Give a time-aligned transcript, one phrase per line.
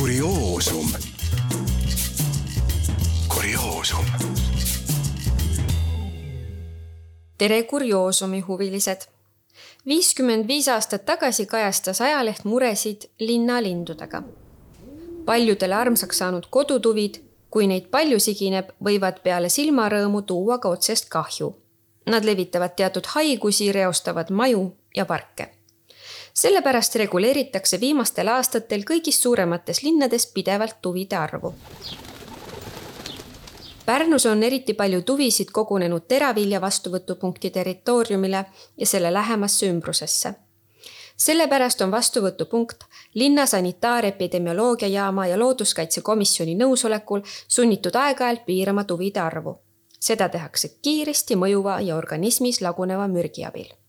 [0.00, 0.86] kurioosum.
[3.34, 4.04] kurioosum.
[7.38, 9.00] tere, kurioosumi huvilised.
[9.86, 14.22] viiskümmend viis aastat tagasi kajastas ajaleht muresid linnalindudega.
[15.24, 17.14] paljudele armsaks saanud kodutuvid,
[17.50, 21.54] kui neid palju sigineb, võivad peale silmarõõmu tuua ka otsest kahju.
[22.06, 25.59] Nad levitavad teatud haigusi, reostavad maju ja parke
[26.34, 31.54] sellepärast reguleeritakse viimastel aastatel kõigis suuremates linnades pidevalt tuvide arvu.
[33.86, 38.44] Pärnus on eriti palju tuvisid kogunenud teravilja vastuvõtupunkti territooriumile
[38.76, 40.34] ja selle lähemasse ümbrusesse.
[41.16, 42.84] sellepärast on vastuvõtupunkt
[43.14, 49.58] linna sanitaarepidemioloogiajaama ja looduskaitsekomisjoni nõusolekul sunnitud aeg-ajalt piirama tuvide arvu.
[50.00, 53.80] seda tehakse kiiresti mõjuva ja organismis laguneva mürgi abil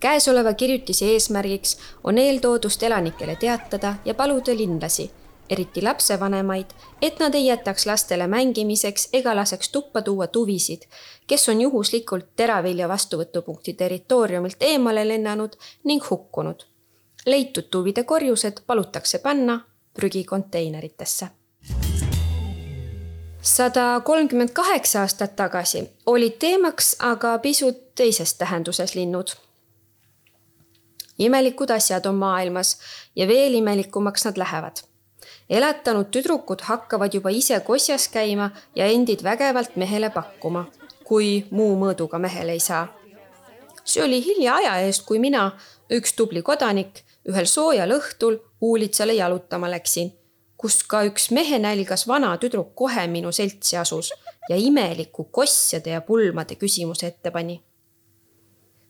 [0.00, 5.10] käesoleva kirjutise eesmärgiks on eeltoodust elanikele teatada ja paluda linlasi,
[5.50, 6.66] eriti lapsevanemaid,
[7.02, 10.82] et nad ei jätaks lastele mängimiseks ega laseks tuppa tuua tuvisid,
[11.26, 16.62] kes on juhuslikult teravilja vastuvõtupunkti territooriumilt eemale lennanud ning hukkunud.
[17.26, 19.60] leitud tuvide korjused palutakse panna
[19.94, 21.26] prügikonteineritesse
[23.42, 29.28] sada kolmkümmend kaheksa aastat tagasi olid teemaks aga pisut teises tähenduses linnud
[31.20, 32.76] imelikud asjad on maailmas
[33.16, 34.82] ja veel imelikumaks nad lähevad.
[35.50, 40.64] elatanud tüdrukud hakkavad juba ise kosjas käima ja endid vägevalt mehele pakkuma,
[41.04, 42.86] kui muu mõõduga mehele ei saa.
[43.84, 45.50] see oli hilja aja eest, kui mina,
[45.90, 50.12] üks tubli kodanik, ühel soojal õhtul Uulitsale jalutama läksin,
[50.56, 54.12] kus ka üks mehenälgas vana tüdruk kohe minu seltsi asus
[54.48, 57.60] ja imeliku kossade ja pulmade küsimuse ette pani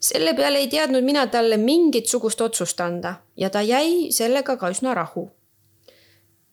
[0.01, 4.71] selle peale ei teadnud mina talle mingit sugust otsust anda ja ta jäi sellega ka
[4.71, 5.31] üsna rahu.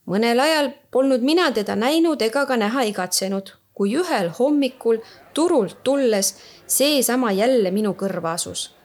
[0.07, 4.97] mõnel ajal polnud mina teda näinud ega ka näha igatsenud, kui ühel hommikul
[5.33, 6.35] turult tulles
[6.67, 8.75] seesama jälle minu kõrva asus.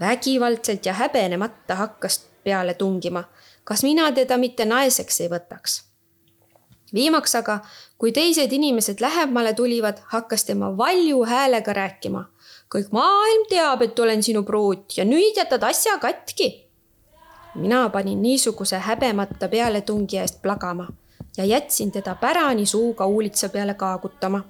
[0.00, 3.24] vägivaldselt ja häbenemata hakkas peale tungima,
[3.64, 5.82] kas mina teda mitte naiseks ei võtaks.
[6.94, 7.60] viimaks aga,
[7.98, 12.24] kui teised inimesed lähemale tulivad, hakkas tema valju häälega rääkima
[12.74, 16.68] kõik maailm teab, et olen sinu pruut ja nüüd jätad asja katki.
[17.54, 20.88] mina panin niisuguse häbemata pealetungi eest plagama
[21.36, 24.44] ja jätsin teda pärani suuga uulitsa peale kaagutama.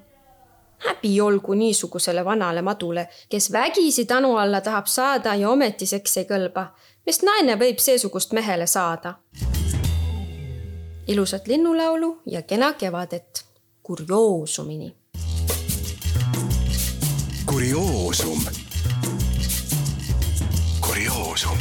[0.77, 6.25] häbi olgu niisugusele vanale madule, kes vägisi tanu alla tahab saada ja ometi seks ei
[6.25, 6.65] kõlba,
[7.05, 9.13] sest naine võib seesugust mehele saada.
[11.09, 13.45] Ilusat linnulaulu ja kena kevadet
[13.83, 14.95] kurioosumini
[17.45, 18.39] kurioosum.
[20.81, 21.57] kurioosum